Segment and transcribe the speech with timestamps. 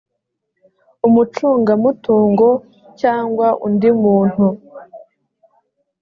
[1.07, 2.49] umucungamutungo
[3.01, 4.45] cyangwa undi muntu